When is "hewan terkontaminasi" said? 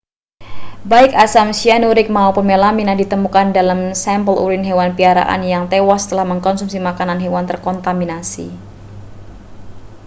7.23-8.47